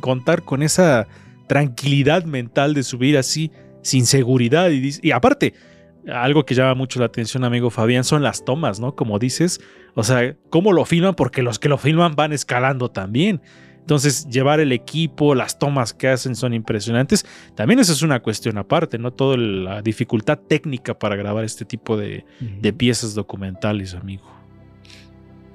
contar 0.00 0.42
con 0.42 0.62
esa 0.62 1.08
tranquilidad 1.46 2.24
mental 2.24 2.74
de 2.74 2.82
subir 2.82 3.16
así 3.16 3.50
sin 3.80 4.04
seguridad? 4.04 4.68
Y, 4.68 4.90
y 5.00 5.10
aparte, 5.12 5.54
algo 6.12 6.44
que 6.44 6.54
llama 6.54 6.74
mucho 6.74 7.00
la 7.00 7.06
atención, 7.06 7.44
amigo 7.44 7.70
Fabián, 7.70 8.04
son 8.04 8.22
las 8.22 8.44
tomas, 8.44 8.80
¿no? 8.80 8.94
Como 8.94 9.18
dices, 9.18 9.60
o 9.94 10.04
sea, 10.04 10.36
¿cómo 10.50 10.72
lo 10.72 10.84
filman? 10.84 11.14
Porque 11.14 11.42
los 11.42 11.58
que 11.58 11.68
lo 11.68 11.78
filman 11.78 12.14
van 12.14 12.32
escalando 12.32 12.90
también. 12.90 13.40
Entonces, 13.86 14.28
llevar 14.28 14.58
el 14.58 14.72
equipo, 14.72 15.36
las 15.36 15.60
tomas 15.60 15.94
que 15.94 16.08
hacen 16.08 16.34
son 16.34 16.52
impresionantes. 16.54 17.24
También 17.54 17.78
esa 17.78 17.92
es 17.92 18.02
una 18.02 18.20
cuestión 18.20 18.58
aparte, 18.58 18.98
¿no? 18.98 19.12
Toda 19.12 19.36
la 19.36 19.80
dificultad 19.80 20.38
técnica 20.40 20.98
para 20.98 21.14
grabar 21.14 21.44
este 21.44 21.64
tipo 21.64 21.96
de, 21.96 22.24
piezas 22.76 23.14
documentales, 23.14 23.94
amigo. 23.94 24.24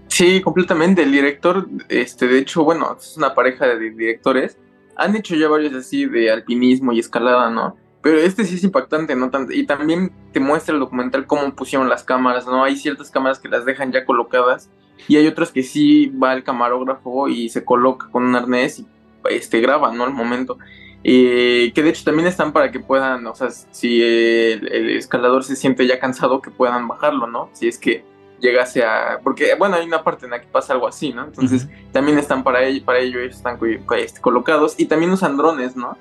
Sí, 0.08 0.40
completamente. 0.40 1.04
El 1.04 1.12
director, 1.12 1.68
este, 1.90 2.28
de 2.28 2.40
hecho, 2.40 2.64
bueno, 2.64 2.96
es 2.98 3.18
una 3.18 3.34
pareja 3.34 3.68
de 3.68 3.90
directores. 3.90 4.58
Han 4.96 5.14
hecho 5.18 5.36
ya 5.36 5.50
varios 5.50 5.74
así 5.74 6.06
de 6.06 6.32
alpinismo 6.32 6.94
y 6.94 7.00
escalada, 7.00 7.50
¿no? 7.50 7.76
Pero 8.02 8.18
este 8.18 8.46
sí 8.46 8.56
es 8.56 8.64
impactante, 8.64 9.16
¿no? 9.16 9.30
Y 9.52 9.66
también 9.66 10.12
te 10.34 10.40
muestra 10.40 10.74
el 10.74 10.80
documental 10.80 11.28
cómo 11.28 11.56
pusieron 11.56 11.88
las 11.88 12.04
cámaras, 12.04 12.46
¿no? 12.48 12.64
Hay 12.64 12.76
ciertas 12.76 13.12
cámaras 13.12 13.40
que 13.40 13.48
las 13.48 13.66
dejan 13.66 13.92
ya 13.92 14.06
colocadas 14.06 14.70
y 15.08 15.18
hay 15.18 15.28
otras 15.28 15.52
que 15.52 15.64
sí 15.64 16.08
va 16.08 16.34
el 16.34 16.44
camarógrafo 16.44 17.28
y 17.28 17.50
se 17.50 17.64
coloca 17.64 18.10
con 18.12 18.24
un 18.24 18.36
arnés 18.36 18.80
y 18.80 18.88
este, 19.30 19.62
graba, 19.62 19.92
¿no? 19.92 20.04
Al 20.04 20.14
momento. 20.14 20.58
que 21.04 21.72
de 21.76 21.90
hecho 21.90 22.04
también 22.04 22.28
están 22.28 22.54
para 22.54 22.72
que 22.72 22.80
puedan, 22.80 23.26
o 23.28 23.36
sea, 23.36 23.50
si 23.52 24.02
el, 24.02 24.90
escalador 24.98 25.44
se 25.44 25.56
siente 25.56 25.86
ya 25.86 26.00
cansado, 26.00 26.42
que 26.42 26.52
puedan 26.52 26.88
bajarlo, 26.88 27.28
¿no? 27.28 27.50
Si 27.54 27.68
es 27.68 27.78
que 27.78 28.04
llegase 28.42 28.84
a... 28.84 29.20
Porque, 29.24 29.56
bueno, 29.58 29.76
hay 29.76 29.86
una 29.86 30.04
parte 30.04 30.26
en 30.26 30.32
la 30.32 30.42
que 30.42 30.48
pasa 30.48 30.74
algo 30.74 30.88
así, 30.88 31.14
¿no? 31.14 31.26
Entonces, 31.26 31.70
también 31.92 32.18
están 32.18 32.44
para 32.44 32.64
ello, 32.64 32.84
para 32.84 33.00
ello 33.00 33.20
ellos 33.20 33.38
están 33.38 33.58
este, 33.98 34.20
colocados 34.20 34.76
y 34.78 34.86
también 34.86 35.12
usan 35.12 35.38
drones, 35.38 35.76
¿no? 35.76 35.98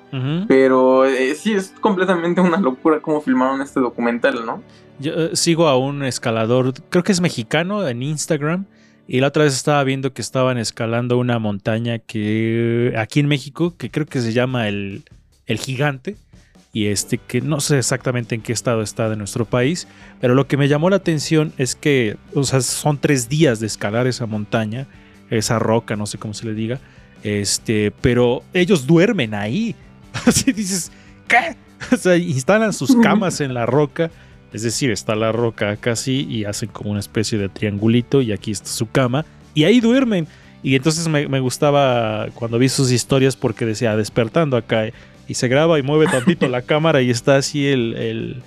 Pero 0.47 1.05
eh, 1.05 1.35
sí, 1.35 1.53
es 1.53 1.73
completamente 1.79 2.41
una 2.41 2.59
locura 2.59 2.99
cómo 2.99 3.21
filmaron 3.21 3.61
este 3.61 3.79
documental, 3.79 4.45
¿no? 4.45 4.61
Yo 4.99 5.13
eh, 5.13 5.35
sigo 5.35 5.67
a 5.67 5.77
un 5.77 6.03
escalador, 6.03 6.73
creo 6.89 7.03
que 7.03 7.11
es 7.11 7.21
mexicano, 7.21 7.87
en 7.87 8.03
Instagram. 8.03 8.65
Y 9.07 9.19
la 9.19 9.27
otra 9.27 9.43
vez 9.43 9.53
estaba 9.53 9.83
viendo 9.83 10.13
que 10.13 10.21
estaban 10.21 10.57
escalando 10.57 11.17
una 11.17 11.37
montaña 11.37 11.99
que 11.99 12.93
aquí 12.97 13.19
en 13.19 13.27
México, 13.27 13.75
que 13.77 13.91
creo 13.91 14.05
que 14.05 14.21
se 14.21 14.31
llama 14.31 14.67
el, 14.69 15.03
el 15.47 15.57
Gigante 15.57 16.15
y 16.73 16.87
este 16.87 17.17
que 17.17 17.41
no 17.41 17.59
sé 17.59 17.77
exactamente 17.77 18.35
en 18.35 18.41
qué 18.41 18.53
estado 18.53 18.81
está 18.81 19.09
de 19.09 19.17
nuestro 19.17 19.45
país, 19.45 19.87
pero 20.19 20.35
lo 20.35 20.47
que 20.47 20.57
me 20.57 20.67
llamó 20.67 20.89
la 20.89 20.95
atención 20.97 21.51
es 21.57 21.75
que, 21.75 22.17
o 22.33 22.43
sea, 22.43 22.61
son 22.61 22.97
tres 22.97 23.27
días 23.27 23.59
de 23.59 23.67
escalar 23.67 24.07
esa 24.07 24.25
montaña, 24.25 24.87
esa 25.29 25.59
roca, 25.59 25.95
no 25.95 26.05
sé 26.05 26.17
cómo 26.17 26.33
se 26.33 26.45
le 26.45 26.53
diga, 26.53 26.79
este, 27.23 27.91
pero 28.01 28.43
ellos 28.53 28.87
duermen 28.87 29.33
ahí. 29.33 29.75
Así 30.25 30.51
dices, 30.51 30.91
¿qué? 31.27 31.55
O 31.91 31.97
sea, 31.97 32.15
instalan 32.15 32.73
sus 32.73 32.95
camas 32.97 33.41
en 33.41 33.53
la 33.53 33.65
roca, 33.65 34.11
es 34.53 34.63
decir, 34.63 34.91
está 34.91 35.15
la 35.15 35.31
roca 35.31 35.75
casi 35.77 36.25
y 36.29 36.45
hacen 36.45 36.69
como 36.69 36.91
una 36.91 36.99
especie 36.99 37.37
de 37.37 37.49
triangulito 37.49 38.21
y 38.21 38.31
aquí 38.31 38.51
está 38.51 38.69
su 38.69 38.89
cama 38.89 39.25
y 39.53 39.63
ahí 39.63 39.79
duermen. 39.79 40.27
Y 40.63 40.75
entonces 40.75 41.07
me, 41.07 41.27
me 41.27 41.39
gustaba 41.39 42.27
cuando 42.35 42.59
vi 42.59 42.69
sus 42.69 42.91
historias 42.91 43.35
porque 43.35 43.65
decía, 43.65 43.95
despertando 43.95 44.57
acá, 44.57 44.89
y 45.31 45.33
se 45.33 45.47
graba 45.47 45.79
y 45.79 45.81
mueve 45.81 46.07
tantito 46.07 46.49
la 46.49 46.61
cámara 46.61 47.01
y 47.01 47.09
está 47.09 47.37
así 47.37 47.65
el, 47.65 48.43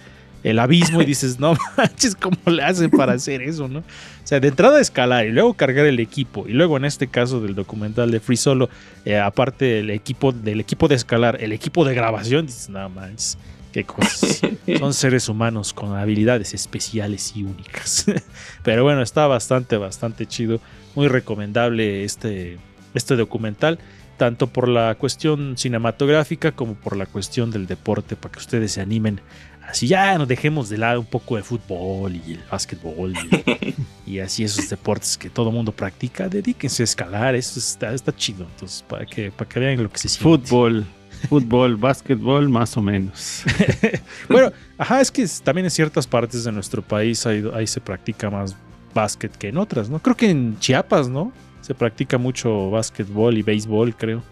abismo 0.58 1.00
y 1.00 1.06
dices, 1.06 1.40
no 1.40 1.56
manches, 1.78 2.14
¿cómo 2.14 2.36
le 2.44 2.62
hacen 2.62 2.90
para 2.90 3.14
hacer 3.14 3.40
eso, 3.40 3.68
no? 3.68 3.78
O 3.78 4.26
sea, 4.26 4.38
de 4.38 4.48
entrada 4.48 4.78
escalar 4.78 5.24
y 5.24 5.32
luego 5.32 5.54
cargar 5.54 5.86
el 5.86 5.98
equipo 5.98 6.44
y 6.46 6.52
luego 6.52 6.76
en 6.76 6.84
este 6.84 7.06
caso 7.06 7.40
del 7.40 7.54
documental 7.54 8.10
de 8.10 8.20
Free 8.20 8.36
Solo, 8.36 8.68
eh, 9.06 9.18
aparte 9.18 9.64
del 9.64 9.88
equipo, 9.88 10.32
del 10.32 10.60
equipo 10.60 10.86
de 10.86 10.96
escalar, 10.96 11.38
el 11.40 11.52
equipo 11.52 11.86
de 11.86 11.94
grabación, 11.94 12.44
dices, 12.44 12.68
no 12.68 12.86
manches, 12.90 13.38
qué 13.72 13.84
cosas. 13.84 14.42
Son 14.78 14.92
seres 14.92 15.30
humanos 15.30 15.72
con 15.72 15.96
habilidades 15.96 16.52
especiales 16.52 17.32
y 17.34 17.44
únicas. 17.44 18.04
Pero 18.62 18.84
bueno, 18.84 19.00
está 19.00 19.26
bastante, 19.26 19.78
bastante 19.78 20.26
chido. 20.26 20.60
Muy 20.94 21.08
recomendable 21.08 22.04
este, 22.04 22.58
este 22.92 23.16
documental 23.16 23.78
tanto 24.16 24.46
por 24.46 24.68
la 24.68 24.94
cuestión 24.94 25.56
cinematográfica 25.56 26.52
como 26.52 26.74
por 26.74 26.96
la 26.96 27.06
cuestión 27.06 27.50
del 27.50 27.66
deporte, 27.66 28.16
para 28.16 28.32
que 28.32 28.38
ustedes 28.38 28.72
se 28.72 28.80
animen. 28.80 29.20
Así 29.68 29.86
ya 29.86 30.16
nos 30.18 30.28
dejemos 30.28 30.68
de 30.68 30.78
lado 30.78 31.00
un 31.00 31.06
poco 31.06 31.36
de 31.36 31.42
fútbol 31.42 32.14
y 32.14 32.32
el 32.32 32.40
básquetbol 32.50 33.14
y, 34.06 34.18
así 34.18 34.44
esos 34.44 34.68
deportes 34.68 35.16
que 35.16 35.30
todo 35.30 35.50
mundo 35.50 35.72
practica, 35.72 36.28
dedíquense 36.28 36.82
a 36.82 36.84
escalar, 36.84 37.34
eso 37.34 37.58
está, 37.58 37.94
está 37.94 38.14
chido. 38.14 38.44
Entonces, 38.44 38.84
para 38.86 39.06
que, 39.06 39.30
para 39.30 39.48
que 39.48 39.60
vean 39.60 39.82
lo 39.82 39.90
que 39.90 39.98
se 39.98 40.08
siente. 40.08 40.46
Fútbol, 40.46 40.84
fútbol, 41.28 41.76
básquetbol, 41.78 42.48
más 42.48 42.76
o 42.76 42.82
menos. 42.82 43.42
bueno, 44.28 44.52
ajá, 44.76 45.00
es 45.00 45.10
que 45.10 45.26
también 45.42 45.64
en 45.64 45.70
ciertas 45.70 46.06
partes 46.06 46.44
de 46.44 46.52
nuestro 46.52 46.82
país 46.82 47.26
ahí, 47.26 47.42
ahí 47.54 47.66
se 47.66 47.80
practica 47.80 48.28
más 48.28 48.54
básquet 48.92 49.34
que 49.36 49.48
en 49.48 49.56
otras, 49.56 49.88
¿no? 49.88 49.98
Creo 49.98 50.16
que 50.16 50.30
en 50.30 50.58
Chiapas, 50.58 51.08
¿no? 51.08 51.32
Se 51.64 51.74
practica 51.74 52.18
mucho 52.18 52.68
básquetbol 52.68 53.38
y 53.38 53.42
béisbol, 53.42 53.96
creo. 53.96 54.22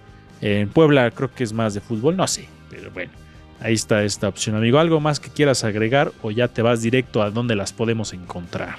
En 0.43 0.69
Puebla 0.69 1.11
creo 1.13 1.33
que 1.35 1.45
es 1.45 1.55
más 1.55 1.73
de 1.73 1.81
fútbol, 1.81 2.15
no 2.15 2.27
sé, 2.27 2.47
pero 2.69 2.91
bueno, 2.91 3.11
ahí 3.59 3.73
está 3.73 4.05
esta 4.05 4.29
opción, 4.29 4.55
amigo. 4.55 4.79
¿Algo 4.79 5.01
más 5.01 5.19
que 5.19 5.31
quieras 5.31 5.65
agregar 5.65 6.13
o 6.21 6.31
ya 6.31 6.49
te 6.49 6.61
vas 6.61 6.83
directo 6.83 7.23
a 7.23 7.31
donde 7.31 7.57
las 7.57 7.73
podemos 7.73 8.13
encontrar? 8.13 8.77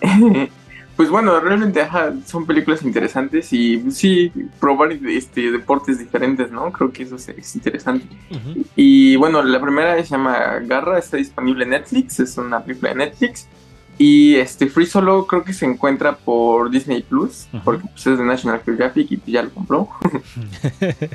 Pues 0.96 1.10
bueno, 1.10 1.38
realmente 1.38 1.80
son 2.26 2.44
películas 2.44 2.82
interesantes 2.82 3.52
y 3.52 3.88
sí, 3.92 4.32
probar 4.58 4.90
este, 4.90 5.52
deportes 5.52 6.00
diferentes, 6.00 6.50
¿no? 6.50 6.72
Creo 6.72 6.90
que 6.90 7.04
eso 7.04 7.14
es 7.14 7.54
interesante. 7.54 8.04
Y 8.74 9.14
bueno, 9.14 9.40
la 9.44 9.60
primera 9.60 9.94
se 10.02 10.10
llama 10.10 10.58
Garra, 10.66 10.98
está 10.98 11.16
disponible 11.16 11.62
en 11.62 11.70
Netflix, 11.70 12.18
es 12.18 12.36
una 12.36 12.64
película 12.64 12.88
de 12.88 12.96
Netflix. 12.96 13.46
Y 13.98 14.36
este 14.36 14.68
Free 14.68 14.86
Solo 14.86 15.26
creo 15.26 15.42
que 15.42 15.52
se 15.52 15.66
encuentra 15.66 16.16
por 16.16 16.70
Disney 16.70 17.02
Plus, 17.02 17.48
porque 17.64 17.84
pues, 17.88 18.06
es 18.06 18.18
de 18.18 18.24
National 18.24 18.62
Geographic 18.64 19.10
y 19.10 19.32
ya 19.32 19.42
lo 19.42 19.50
compró. 19.50 19.88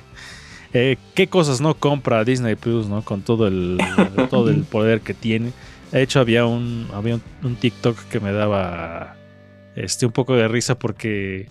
Eh, 0.76 0.98
¿Qué 1.14 1.28
cosas 1.28 1.62
no 1.62 1.76
compra 1.76 2.24
Disney 2.24 2.56
Plus, 2.56 2.88
no? 2.88 3.04
Con 3.04 3.22
todo 3.22 3.48
el, 3.48 3.78
todo 4.32 4.50
el 4.50 4.64
poder 4.64 5.02
que 5.02 5.14
tiene. 5.14 5.54
De 5.92 6.02
hecho, 6.02 6.20
había 6.20 6.48
un, 6.48 6.88
había 6.94 7.20
un, 7.44 7.56
TikTok 7.56 7.96
que 8.06 8.20
me 8.20 8.34
daba 8.34 9.16
este, 9.76 10.08
un 10.08 10.12
poco 10.12 10.36
de 10.36 10.48
risa 10.48 10.80
porque 10.80 11.48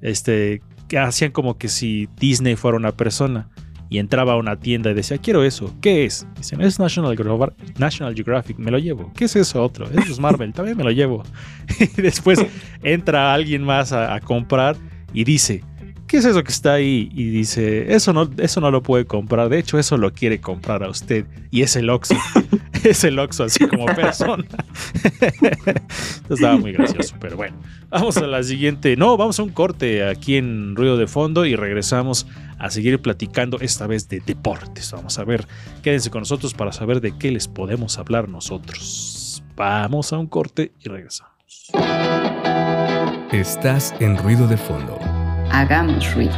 este, 0.00 0.62
hacían 0.98 1.30
como 1.32 1.58
que 1.58 1.68
si 1.68 2.08
Disney 2.16 2.56
fuera 2.56 2.78
una 2.78 2.92
persona 2.92 3.50
y 3.88 3.98
entraba 3.98 4.32
a 4.32 4.36
una 4.36 4.58
tienda 4.58 4.90
y 4.90 4.94
decía, 4.94 5.18
quiero 5.18 5.44
eso, 5.44 5.74
¿qué 5.80 6.04
es? 6.04 6.26
Dicen, 6.36 6.60
es 6.60 6.78
National, 6.78 7.16
Geographic, 7.16 8.58
me 8.58 8.70
lo 8.70 8.78
llevo. 8.78 9.12
¿Qué 9.14 9.26
es 9.26 9.36
eso 9.36 9.62
otro? 9.62 9.86
Eso 9.86 10.12
es 10.12 10.18
Marvel, 10.18 10.52
también 10.52 10.76
me 10.76 10.84
lo 10.84 10.90
llevo. 10.90 11.22
y 11.96 12.02
después 12.02 12.44
entra 12.82 13.32
alguien 13.32 13.62
más 13.62 13.92
a, 13.92 14.18
comprar 14.20 14.76
y 15.12 15.24
dice, 15.24 15.62
¿qué 16.14 16.18
es 16.18 16.26
eso 16.26 16.44
que 16.44 16.52
está 16.52 16.74
ahí? 16.74 17.10
Y 17.12 17.24
dice, 17.30 17.92
eso 17.92 18.12
no, 18.12 18.30
eso 18.38 18.60
no 18.60 18.70
lo 18.70 18.84
puede 18.84 19.04
comprar. 19.04 19.48
De 19.48 19.58
hecho, 19.58 19.80
eso 19.80 19.96
lo 19.96 20.12
quiere 20.12 20.40
comprar 20.40 20.84
a 20.84 20.88
usted. 20.88 21.26
Y 21.50 21.62
es 21.62 21.74
el 21.74 21.90
Oxxo. 21.90 22.14
es 22.84 23.02
el 23.02 23.18
Oxxo 23.18 23.42
así 23.42 23.66
como 23.66 23.86
persona. 23.86 24.44
Estaba 26.30 26.56
muy 26.56 26.70
gracioso, 26.70 27.16
pero 27.18 27.36
bueno. 27.36 27.56
Vamos 27.90 28.16
a 28.18 28.28
la 28.28 28.44
siguiente. 28.44 28.96
No, 28.96 29.16
vamos 29.16 29.40
a 29.40 29.42
un 29.42 29.48
corte 29.48 30.06
aquí 30.06 30.36
en 30.36 30.76
Ruido 30.76 30.96
de 30.96 31.08
Fondo 31.08 31.46
y 31.46 31.56
regresamos 31.56 32.28
a 32.60 32.70
seguir 32.70 33.02
platicando 33.02 33.58
esta 33.58 33.88
vez 33.88 34.08
de 34.08 34.20
deportes. 34.20 34.92
Vamos 34.92 35.18
a 35.18 35.24
ver, 35.24 35.48
quédense 35.82 36.10
con 36.10 36.20
nosotros 36.20 36.54
para 36.54 36.70
saber 36.70 37.00
de 37.00 37.18
qué 37.18 37.32
les 37.32 37.48
podemos 37.48 37.98
hablar 37.98 38.28
nosotros. 38.28 39.42
Vamos 39.56 40.12
a 40.12 40.18
un 40.18 40.28
corte 40.28 40.70
y 40.80 40.88
regresamos. 40.88 41.32
Estás 43.32 43.92
en 43.98 44.16
Ruido 44.16 44.46
de 44.46 44.56
Fondo. 44.56 45.13
Hagamos 45.50 46.14
ruido. 46.14 46.34